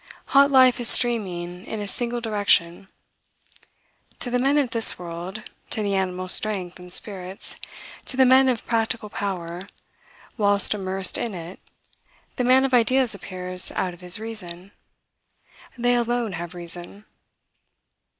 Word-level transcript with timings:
Hot 0.33 0.49
life 0.49 0.79
is 0.79 0.89
streaming 0.89 1.63
in 1.67 1.79
a 1.79 1.87
single 1.87 2.19
direction. 2.19 2.87
To 4.19 4.31
the 4.31 4.39
men 4.39 4.57
of 4.57 4.71
this 4.71 4.97
world, 4.97 5.43
to 5.69 5.83
the 5.83 5.93
animal 5.93 6.27
strength 6.27 6.79
and 6.79 6.91
spirits, 6.91 7.55
to 8.05 8.17
the 8.17 8.25
men 8.25 8.49
of 8.49 8.65
practical 8.65 9.11
power, 9.11 9.67
whilst 10.39 10.73
immersed 10.73 11.19
in 11.19 11.35
it, 11.35 11.59
the 12.35 12.43
man 12.43 12.65
of 12.65 12.73
ideas 12.73 13.13
appears 13.13 13.71
out 13.73 13.93
of 13.93 14.01
his 14.01 14.19
reason. 14.19 14.71
They 15.77 15.93
alone 15.93 16.31
have 16.33 16.55
reason. 16.55 17.05